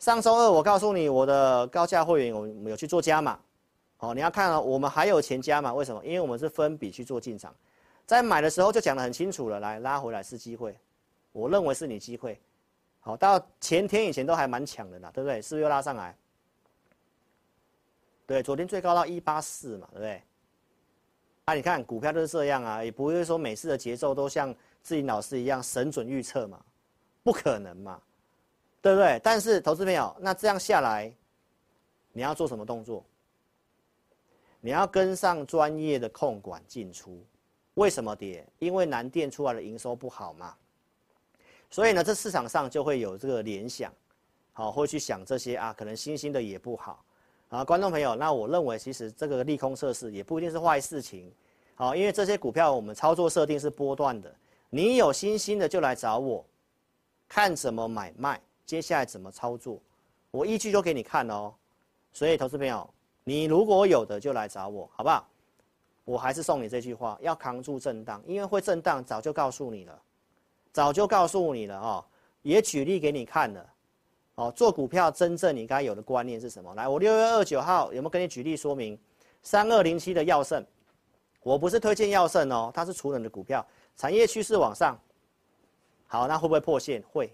[0.00, 3.38] 上周二我告诉你，我的高价会员我们有去做加码，
[3.98, 6.04] 哦，你要看啊，我们还有钱加码，为什么？
[6.04, 7.54] 因为我们是分笔去做进场，
[8.04, 10.76] 在买的时候就讲得很清楚了，来拉回来是机会，
[11.30, 12.36] 我认为是你机会，
[12.98, 15.40] 好，到前天以前都还蛮强的啦，对不对？
[15.40, 16.16] 是不是又拉上来？
[18.28, 20.22] 对，昨天最高到一八四嘛，对不对？
[21.46, 26.62] 啊，你看股票都是这样啊，也不会说每次的节奏都像志霖老师一样神准预测嘛，
[27.22, 27.98] 不可能嘛，
[28.82, 29.18] 对不对？
[29.24, 31.10] 但是投资朋友，那这样下来，
[32.12, 33.02] 你要做什么动作？
[34.60, 37.24] 你要跟上专业的控管进出。
[37.74, 38.46] 为什么跌？
[38.58, 40.54] 因为南电出来的营收不好嘛，
[41.70, 43.90] 所以呢，这市场上就会有这个联想，
[44.52, 47.02] 好，会去想这些啊，可能新兴的也不好。
[47.48, 51.32] 啊，观众朋友，那我认为其实这个利空测试也不一定是坏事情，
[51.74, 54.30] 好，因为这些股票我们操作设定是波段的，
[54.68, 56.44] 你有信心的就来找我，
[57.26, 59.80] 看怎么买卖，接下来怎么操作，
[60.30, 61.54] 我依据都给你看哦。
[62.12, 62.88] 所以投资朋友，
[63.24, 65.26] 你如果有的就来找我，好不好？
[66.04, 69.98] 我还是送你这句话，要扛住震荡，因为会震荡，早就告诉你了，
[70.70, 72.04] 早就告诉你了哦，
[72.42, 73.66] 也举例给你看了。
[74.38, 76.72] 哦，做股票真正你该有的观念是什么？
[76.76, 78.96] 来，我六月二九号有没有跟你举例说明？
[79.42, 80.64] 三二零七的耀盛，
[81.42, 84.96] 我不是推荐耀盛哦，它是储能的股票，产业趋势往上。
[86.06, 87.02] 好，那会不会破线？
[87.10, 87.28] 会。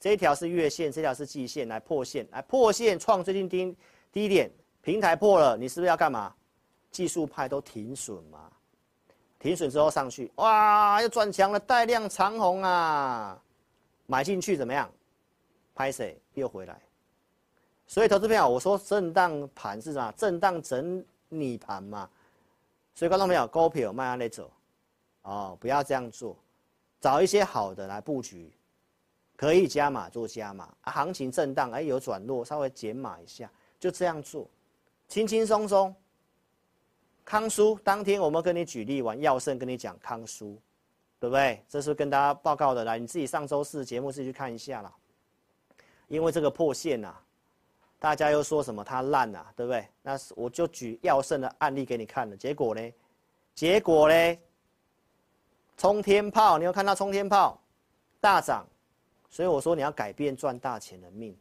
[0.00, 3.76] 这一条是月线，这条是季线，来破线，来破线创最近低
[4.10, 4.50] 低点，
[4.82, 6.34] 平台破了，你是不是要干嘛？
[6.90, 8.50] 技术派都停损嘛，
[9.38, 13.40] 停损之后上去，哇，又转强了，带量长红啊，
[14.06, 14.90] 买进去怎么样？
[15.74, 16.80] 拍谁又回来，
[17.86, 20.12] 所以投资朋友，我说震荡盘是什么？
[20.16, 22.08] 震荡整理盘嘛。
[22.94, 24.50] 所以观众朋友，股票慢慢来走，
[25.22, 26.36] 哦，不要这样做，
[27.00, 28.52] 找一些好的来布局，
[29.36, 30.68] 可以加码做加码。
[30.82, 34.46] 行情震荡，哎，有转弱，稍微减码一下，就这样做，
[35.08, 35.94] 轻轻松松，
[37.24, 40.60] 康叔当天我们跟你举例完，耀盛跟你讲康叔，
[41.18, 41.64] 对不对？
[41.68, 44.92] 这是跟大家报告的，来，你自己上周四节目自己去看一下啦。
[46.10, 47.14] 因为这个破线呐、
[48.00, 49.86] 大家又说什么它烂啊，对不对？
[50.02, 52.92] 那是我就举耀盛的案例给你看了，结果呢？
[53.54, 54.38] 结果呢？
[55.76, 57.58] 冲天炮，你有看到冲天炮
[58.20, 58.66] 大涨，
[59.30, 61.34] 所以我说你要改变赚大钱的命。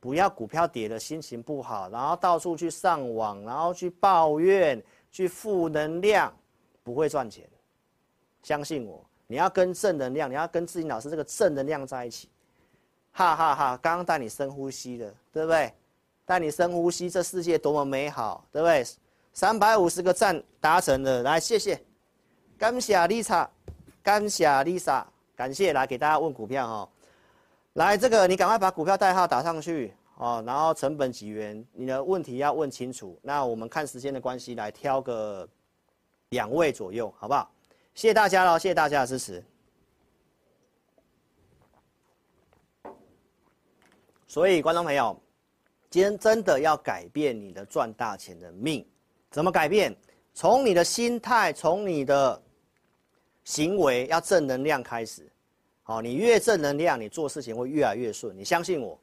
[0.00, 6.34] 不要股票跌了心情不好，然后到处去上网，然后去抱怨，去负能量，
[6.82, 7.46] 不会赚钱。
[8.42, 12.28] 相信我，你要跟正能量，你要跟志霖老师这个正能量在一起。
[13.12, 13.78] 哈哈哈！
[13.82, 15.72] 刚刚带你深呼吸的，对不对？
[16.24, 18.84] 带你深呼吸，这世界多么美好，对不对？
[19.34, 21.78] 三百五十个赞达成了，来谢谢，
[22.58, 23.46] 感谢 Lisa，
[24.02, 25.04] 感谢 Lisa，
[25.36, 26.88] 感谢来给大家问股票哈。
[27.74, 33.18] 来，这个你赶快把股票代号打上去哦，然后成本几元，你的问题要问清楚。
[33.22, 35.46] 那我们看时间的关系，来挑个
[36.30, 37.50] 两位左右，好不好？
[37.94, 39.44] 谢谢大家喽，谢谢大家的支持。
[44.32, 45.14] 所以，观众朋友，
[45.90, 48.82] 今天真的要改变你的赚大钱的命，
[49.30, 49.94] 怎么改变？
[50.32, 52.42] 从你的心态，从你的
[53.44, 55.30] 行为，要正能量开始。
[55.82, 58.34] 好，你越正能量，你做事情会越来越顺。
[58.34, 58.98] 你相信我，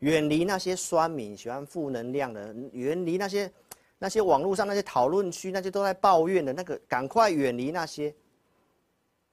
[0.00, 3.48] 远离那些酸民、喜欢负能量的，远离那些
[3.96, 8.12] 那些网络上那些讨论区那些都在抱怨的那个，赶快远离那些。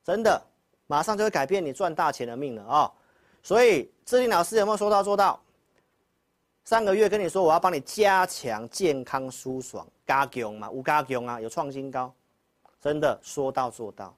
[0.04, 0.40] 真的，
[0.86, 2.92] 马上就会改变你赚大钱的命了啊、
[3.46, 5.40] 所以志霖老师有没有说到做到？
[6.64, 12.12] 上个月跟你说我要帮你加强健康舒爽，加强嘛，无加强啊，有创新高，
[12.82, 14.18] 真的说到做到。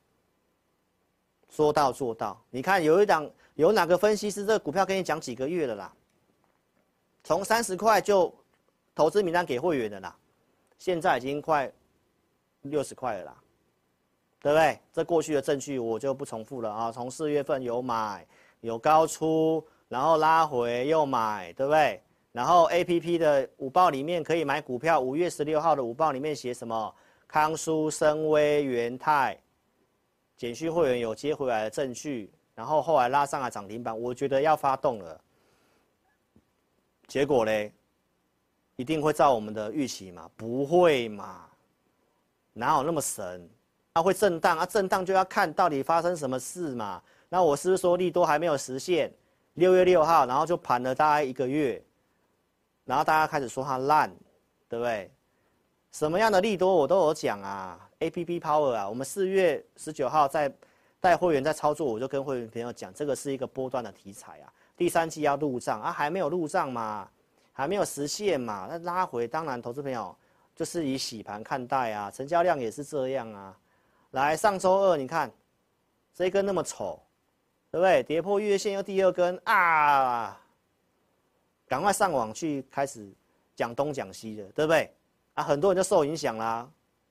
[1.49, 5.93] 说到做到，你看有一档有哪个分析师这个股票跟你讲几个月了啦？
[7.25, 8.33] 从三十块就
[8.95, 10.15] 投资名单给会员的啦，
[10.77, 11.69] 现在已经快
[12.61, 13.35] 六十块了啦，
[14.41, 14.79] 对不对？
[14.93, 16.89] 这过去的证据我就不重复了啊。
[16.93, 18.25] 从四月份有买
[18.61, 22.01] 有高出，然后拉回又买，对不对？
[22.31, 26.93] 然后 APP 的午报里面可以买股票，五月十六号的午报里面写什么？
[27.27, 29.37] 康舒、森威、元泰。
[30.37, 35.19] 简讯会员有接回来的证据，然后后来拉上来涨停板，我觉得要发动了。
[37.07, 37.71] 结果呢，
[38.75, 40.29] 一定会照我们的预期吗？
[40.35, 41.47] 不会嘛，
[42.53, 43.49] 哪有那么神？
[43.95, 47.01] 它会震荡啊，震荡就要看到底发生什么事嘛。
[47.29, 49.11] 那我是不是说利多还没有实现？
[49.53, 51.83] 六月六号，然后就盘了大概一个月，
[52.85, 54.09] 然后大家开始说它烂，
[54.69, 55.11] 对不对？
[55.91, 57.79] 什么样的利多我都有讲啊。
[57.99, 60.53] A P P Power 啊，我们四月十九号在
[60.99, 64.53] 带会员在操作，我就跟会员朋友讲，这个是一个波段的题材啊。
[64.75, 67.09] 第三季要入账啊，还没有入账嘛，
[67.51, 70.15] 还没有实现嘛，那拉回当然投资朋友
[70.55, 73.57] 就是以洗盘看待啊，成交量也是这样啊。
[74.11, 75.31] 来，上周二你看
[76.13, 77.01] 这一根那么丑，
[77.69, 78.01] 对不对？
[78.03, 80.39] 跌破月线又第二根啊，
[81.67, 83.07] 赶快上网去开始
[83.55, 84.91] 讲东讲西的，对不对？
[85.33, 86.69] 啊，很多人就受影响啦。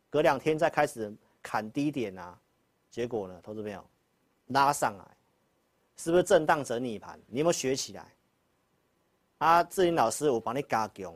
[0.09, 2.38] 隔两天再开始砍低点啊，
[2.90, 3.85] 结果呢，投资朋友
[4.47, 5.05] 拉上来，
[5.97, 7.21] 是不是震荡整理盘？
[7.27, 8.07] 你有没有学起来？
[9.38, 11.14] 啊，志林老师，我帮你加强，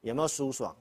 [0.00, 0.74] 有没有舒爽？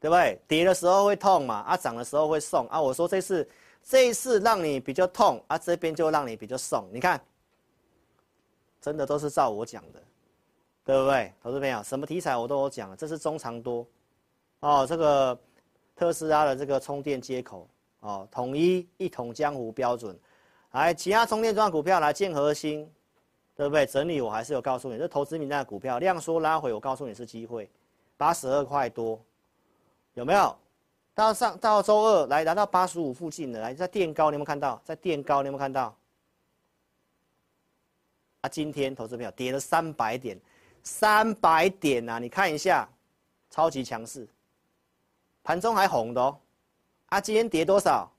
[0.00, 0.38] 对不对？
[0.48, 2.80] 跌的时候会痛嘛，啊，涨的时候会送啊。
[2.80, 3.48] 我说这次
[3.84, 6.84] 这一次让你比较痛啊，这边就让你比较爽。
[6.90, 7.22] 你看，
[8.80, 10.02] 真的都是照我讲的，
[10.84, 11.32] 对不对？
[11.42, 13.86] 投资朋友，什么题材我都有讲，这是中长多，
[14.60, 15.38] 哦，这个。
[15.96, 17.68] 特斯拉的这个充电接口，
[18.00, 20.18] 哦，统一一统江湖标准，
[20.72, 22.92] 来其他充电桩股票来建核心，
[23.54, 23.86] 对不对？
[23.86, 27.70] 整理我还是有告诉你，这投资名单的股票量缩拉回，我告诉你是机会，
[28.16, 29.22] 八十二块多，
[30.14, 30.56] 有没有？
[31.14, 34.80] 到上到周二来来到八十五附近的，来在垫高，你有没有看到？
[34.84, 35.96] 在垫高，你有没有看到？
[38.40, 40.38] 啊，今天投资票跌了三百点，
[40.82, 42.18] 三百点啊！
[42.18, 42.88] 你看一下，
[43.48, 44.28] 超级强势。
[45.44, 46.36] 盘中还红的哦，
[47.06, 48.10] 啊，今天跌多少？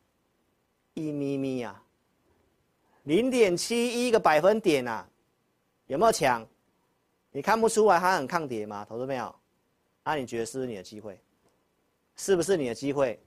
[0.94, 1.84] 一咪咪啊，
[3.04, 5.06] 零点七一个百分点啊，
[5.88, 6.48] 有没有强？
[7.32, 8.86] 你看不出来它很抗跌吗？
[8.88, 9.36] 投资朋友？
[10.06, 11.20] 那、你觉得是不是你的机会？
[12.16, 13.20] 是不是你的机会？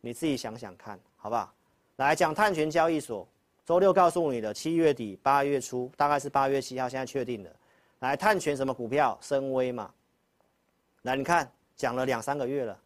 [0.00, 1.52] 你自己想想看，好不好？
[1.96, 3.26] 来讲碳权交易所，
[3.64, 7.50] 周六告诉你的，七月底八月初，大概是八月七号，现在确定的。
[8.00, 9.16] 来，碳权什么股票？
[9.22, 9.90] 深威嘛。
[11.02, 12.78] 来，你看讲了两三个月了。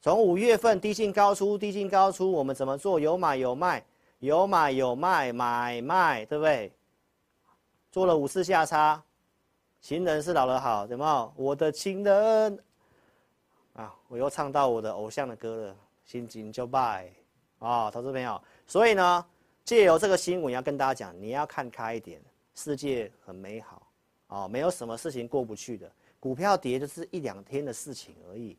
[0.00, 2.98] 从五月份低进高出，低进高出，我们怎么做？
[2.98, 3.84] 有买有卖，
[4.18, 6.72] 有买有卖，买卖，对不对？
[7.92, 9.00] 做了五次价差，
[9.80, 11.32] 情人是老的好，有没有？
[11.36, 12.58] 我的情人
[13.74, 17.10] 啊，我又唱到我的偶像的歌了，心情就败
[17.58, 18.40] 啊，投资朋友。
[18.66, 19.26] 所以呢，
[19.64, 22.20] 借由这个新闻要跟大家讲，你要看开一点，
[22.54, 23.86] 世界很美好
[24.28, 25.90] 啊，没有什么事情过不去的。
[26.20, 28.56] 股票跌就是一两天的事情而已，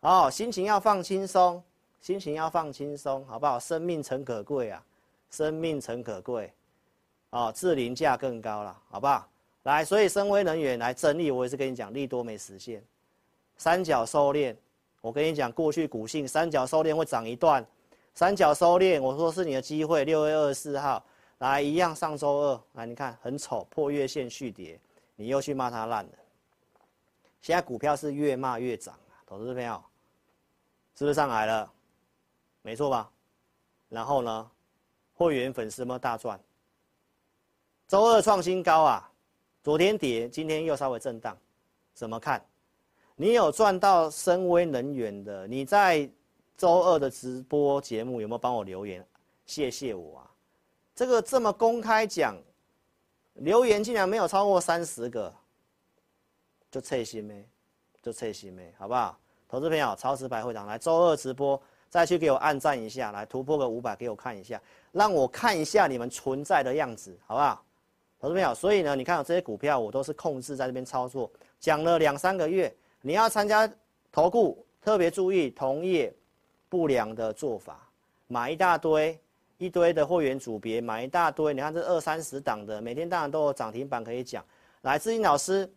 [0.00, 1.62] 哦，心情要放轻松，
[2.00, 3.58] 心情要放轻松，好不好？
[3.58, 4.82] 生命诚可贵啊，
[5.30, 6.50] 生命诚可贵，
[7.30, 9.28] 哦，自龄价更高了，好不好？
[9.64, 12.82] 来，所以深威能源来整理，我也是跟你讲，利多没实现，
[13.58, 14.56] 三角收敛，
[15.00, 17.66] 我跟你讲，过去股性三角收敛会涨一段，
[18.14, 21.04] 三角收敛，我说是你的机会，六月二十四号
[21.38, 24.80] 来一样，上周二来，你看很丑，破月线续跌，
[25.16, 26.12] 你又去骂它烂了。
[27.42, 29.82] 现在股票是越骂越涨啊，投资朋友，
[30.94, 31.70] 是不是上来了？
[32.62, 33.10] 没错吧？
[33.88, 34.50] 然后呢，
[35.14, 36.38] 会员粉丝们大赚。
[37.88, 39.10] 周二创新高啊，
[39.62, 41.36] 昨天跌，今天又稍微震荡，
[41.94, 42.44] 怎么看？
[43.20, 45.44] 你有赚到深威能源的？
[45.44, 46.08] 你在
[46.56, 49.04] 周二的直播节目有没有帮我留言？
[49.44, 50.30] 谢谢我啊！
[50.94, 52.40] 这个这么公开讲，
[53.34, 55.34] 留言竟然没有超过三十个。
[56.70, 57.44] 就脆心没，
[58.00, 59.18] 就脆心没，好不好？
[59.48, 64.62] 投资朋友，超时白会长来周二直播，再去给我按赞一下，来突破个五百给我看一下，
[64.92, 67.64] 让我看一下你们存在的样子，好不好？
[68.20, 73.70] 投资朋友，所以呢，你看到这些股票，我都是控制在这边操作，讲了两三个月，你要参加
[74.10, 76.12] 投顾，特别注意同业
[76.68, 77.88] 不良的做法，
[78.26, 79.18] 买一大堆，
[79.58, 84.44] 一堆的会员组别，买一大堆，你看这二三十档的，每天当然都有涨停板可以讲，
[84.82, 85.70] 来，志英老师。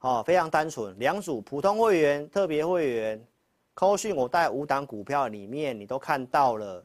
[0.00, 3.26] 哦，非常单纯，两组普通会员、特别会员，
[3.74, 6.84] 扣讯我带五档股票里面，你都看到了，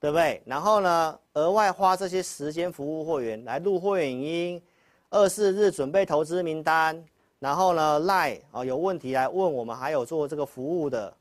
[0.00, 0.40] 对不对？
[0.46, 4.62] 然后呢，额外花这些时间服务会员来录会员音，
[5.10, 7.04] 二四日准备投资名单，
[7.38, 11.14] 然后呢赖哦有问题来问我们，还有做这个服务的，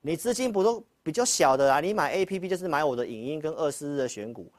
[0.00, 1.80] 你资金不都比较小的啊？
[1.80, 4.50] 你买 APP 就是买我的影音跟二四日的选股，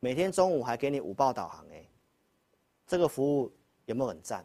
[0.00, 1.84] 每天中午还给你午报导航哎，
[2.86, 3.52] 这个服务
[3.84, 4.44] 有没有很赞？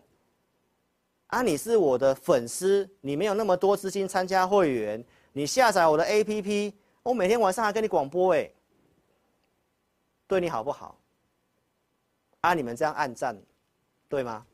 [1.28, 6.74] 啊，你是我的粉丝，你没有那么多资金参加会员，你下载我的 APP，
[7.04, 8.52] 我每天晚上还跟你广播，哎，
[10.28, 11.00] 对你好不好？
[12.42, 13.40] 啊，你们这样暗赞，
[14.08, 14.46] 对吗？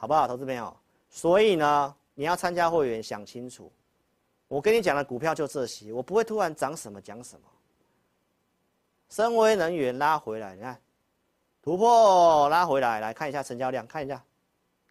[0.00, 0.74] 好不好，投资朋友？
[1.10, 3.70] 所以呢，你要参加会员，想清楚。
[4.46, 7.48] 我跟你讲的股票就这些，我不会突然涨什么讲什么。
[9.10, 10.80] 深威能源拉回来，你看，
[11.60, 14.22] 突破拉回来，来看一下成交量，看一下。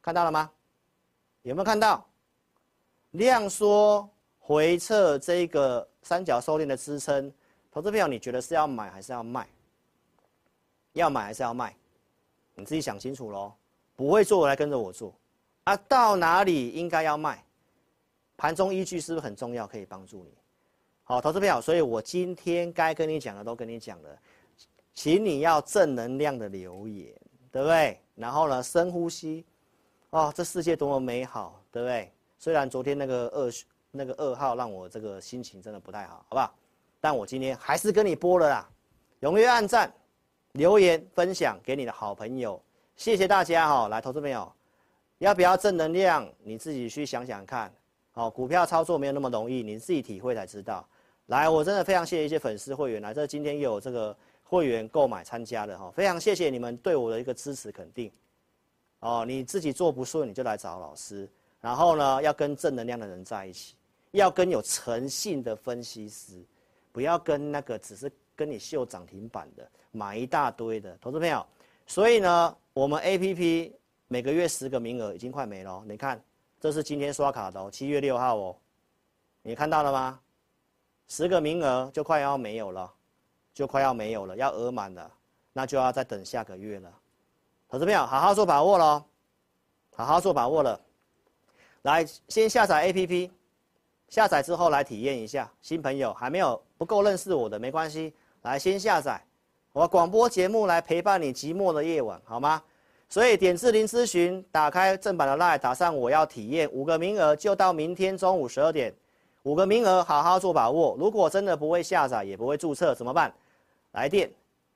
[0.01, 0.51] 看到了吗？
[1.43, 2.05] 有没有看到
[3.11, 7.31] 量缩回撤这个三角收敛的支撑？
[7.71, 9.47] 投资朋友，你觉得是要买还是要卖？
[10.91, 11.73] 要买还是要卖？
[12.55, 13.53] 你自己想清楚喽。
[13.97, 15.13] 不会做，来跟着我做。
[15.65, 17.43] 啊，到哪里应该要卖？
[18.37, 19.67] 盘中依据是不是很重要？
[19.67, 20.31] 可以帮助你。
[21.03, 24.09] 好，投资朋友，所以我今天该跟你讲的都跟你讲了，
[24.93, 27.13] 请你要正能量的留言，
[27.51, 27.99] 对不对？
[28.15, 29.43] 然后呢，深呼吸。
[30.11, 32.11] 哦，这世界多么美好，对不对？
[32.37, 33.51] 虽然昨天那个二
[33.89, 36.53] 那个二号让我这个心情真的不太好，好不好？
[37.01, 38.69] 但我今天还是跟你播了啦。
[39.21, 39.91] 踊跃按赞、
[40.53, 42.61] 留言、分享给你的好朋友，
[42.97, 43.87] 谢谢大家哈！
[43.89, 44.51] 来，投资朋友，
[45.19, 46.27] 要不要正能量？
[46.43, 47.71] 你自己去想想看。
[48.11, 50.83] 好，股票操作没有那么容易，你自己体会才知道。
[51.27, 58.11] 来，我真的非常谢谢一些粉丝会员来，这今天有这个会员购买参加的哈，非常谢谢你们对我的一个支持肯定。
[59.01, 61.29] 哦，你自己做不顺，你就来找老师。
[61.61, 63.75] 然后呢，要跟正能量的人在一起，
[64.09, 66.43] 要跟有诚信的分析师，
[66.91, 71.45] 不要跟那个只是跟你秀涨停板的，买一大堆的投资朋友。
[71.89, 73.73] 所以呢，我们 APP
[74.07, 75.83] 每个月十个名额已经快没了。
[75.87, 76.23] 你看，
[76.59, 78.55] 这是今天刷卡的哦，七月六号哦，
[79.41, 80.19] 你看到了吗？
[81.07, 82.93] 十个名额就快要没有了，
[83.51, 85.11] 就快要没有了，要额满了，
[85.53, 86.93] 那就要再等下个月了。
[87.67, 89.03] 投资朋友，好好做把握喽，
[89.95, 90.79] 好好做把握了。
[91.81, 93.31] 来，先下载 APP，
[94.07, 95.51] 下载之后来体验一下。
[95.63, 98.13] 新朋友还没有不够认识我的没关系，
[98.43, 99.19] 来先下载。
[99.77, 102.59] 我广播节目来陪伴你寂寞的夜晚，好吗？
[103.07, 108.91] 所以点智霖咨询，打开正版的 LINE，打上我要体验，五个名额就到明天中午十二点，
[109.43, 110.97] 五个名额好好做把握。
[110.97, 113.31] 如果真的不会下载也不会注册怎么办？
[113.91, 114.27] 来电。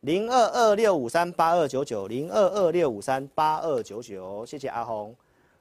[0.02, 5.16] 零二二六五三八二九九，零二二六五三八二九九，谢谢阿红。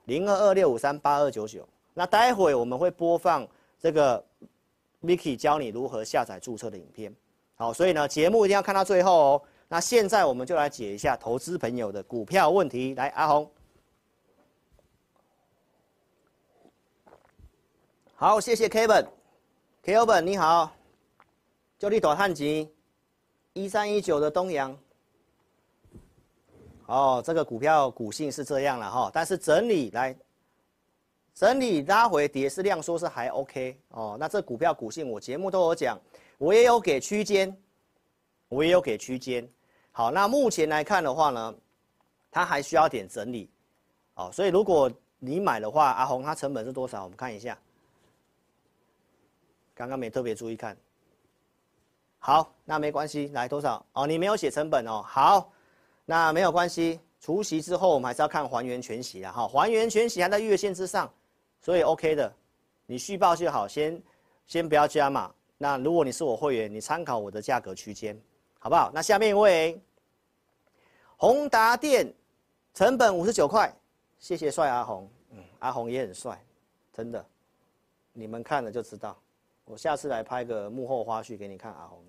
[0.04, 3.48] 零二二六五三八二九九，那待会我们会播放
[3.80, 4.22] 这个
[5.02, 7.10] Vicky 教你如何下载注册的影片。
[7.60, 9.42] 好，所以呢，节目一定要看到最后哦。
[9.68, 12.94] 那现在我们就来解一下投资朋友的股票问题。
[12.94, 13.50] 来，阿红，
[18.14, 20.72] 好，谢谢 Kevin，Kevin 你好，
[21.78, 22.72] 就你大汉吉，
[23.52, 24.74] 一三一九的东阳。
[26.86, 30.16] 哦，这个股票股性是这样了哈，但是整理来，
[31.34, 34.16] 整理拉回跌是量缩是还 OK 哦。
[34.18, 36.00] 那这股票股性我节目都有讲，
[36.40, 37.54] 我也有给区间，
[38.48, 39.46] 我也有给区间。
[39.92, 41.54] 好，那目前来看的话呢，
[42.30, 43.50] 它还需要点整理，
[44.14, 47.04] 哦，所以如果你买的话，阿红它成本是多少？
[47.04, 47.58] 我们看一下，
[49.74, 50.74] 刚刚没特别注意看。
[52.18, 53.84] 好，那没关系，来多少？
[53.92, 55.04] 哦，你没有写成本哦。
[55.06, 55.52] 好，
[56.06, 61.12] 那没有关系，除息之后我们还是要看还原全息的哈，还原全息还在月线之上，
[61.60, 62.34] 所以 OK 的，
[62.86, 64.02] 你续报就好，先
[64.46, 65.30] 先不要加码。
[65.62, 68.18] 那如果你是我会员，你参考我的价格区间。
[68.62, 68.90] 好不好？
[68.92, 69.80] 那下面一位，
[71.16, 72.12] 宏达电，
[72.74, 73.74] 成本五十九块，
[74.18, 76.38] 谢谢帅阿红，嗯，阿红也很帅，
[76.92, 77.24] 真的，
[78.12, 79.18] 你们看了就知道。
[79.64, 82.04] 我下次来拍个幕后花絮给你看，阿红，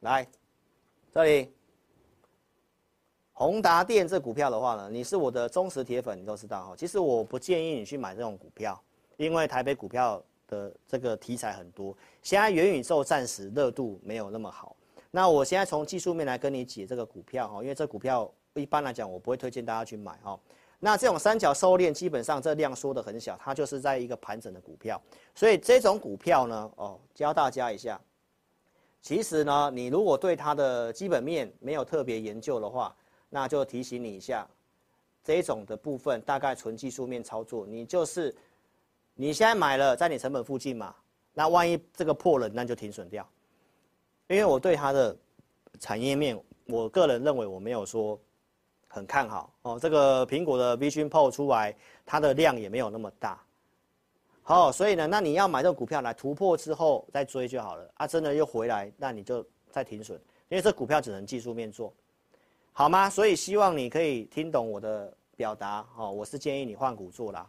[0.00, 0.28] 来，
[1.10, 1.54] 这里，
[3.32, 6.76] 宏达电这股票的话呢，你是我的忠实铁粉，你都知道哈。
[6.76, 8.78] 其实我不建议你去买这种股票，
[9.16, 14.74] 因为台北股票的这个题材很多，现在元宇宙暂时热度没有那么好。
[15.10, 20.38] 那我现在从技术面来跟你解这个股票哈，因为这股票一般来讲我不会推荐大家去买哈。
[20.80, 25.00] 那这种三角收敛基本上这量缩的很小，它就是在一个盘整的股票，
[25.34, 28.00] 所以这种股票呢，哦，教大家一下，
[29.02, 32.94] 其实呢，你如果对它的基本面没有特别研究的话，
[33.28, 34.46] 那就提醒你一下，
[35.24, 38.32] 这种的部分大概纯技术面操作，你就是
[39.20, 40.94] 你现在买了在你成本附近嘛，
[41.34, 43.28] 那万一这个破了，那就停损掉。
[44.28, 45.16] 因为我对它的
[45.80, 48.16] 产业面，我个人认为我没有说
[48.86, 49.76] 很看好哦。
[49.76, 51.74] 这个苹果的 Vision Pro 出来，
[52.06, 53.42] 它的量也没有那么大。
[54.44, 58.06] 好，所以呢，那你要买这个股票来突破之后再追就好了啊。
[58.06, 60.16] 真的又回来，那你就再停损，
[60.48, 61.92] 因为这股票只能技术面做，
[62.72, 63.10] 好吗？
[63.10, 66.12] 所以希望你可以听懂我的表达哦。
[66.12, 67.44] 我是建议你换股做啦，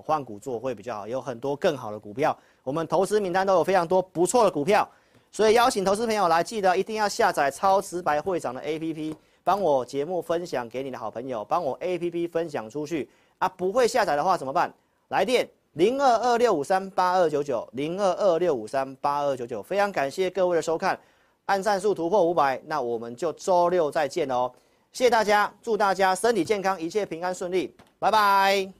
[0.00, 4.88] 换股做会比较好，有很多更好的股票，我们投资名单都有非常多不错的股票。
[5.32, 13.48] 所以邀请投资朋友来，记得一定要下载超直白会长的 APP，帮我节目分享给你的好朋友，帮我 APP 分享出去啊！
[13.48, 14.72] 不会下载的话怎么办？
[15.08, 19.62] 来电零二二六五三八二九九零二二六五三八二九九。
[19.62, 20.98] 非常感谢各位的收看，
[21.46, 24.50] 按赞数突破五百，那我们就周六再见哦！
[24.92, 28.79] 谢谢大家，祝大家身体健康，一切平安顺利，拜拜。